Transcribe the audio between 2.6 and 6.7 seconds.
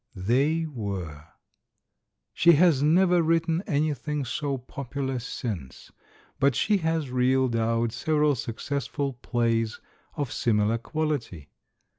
never written anything so popular since, but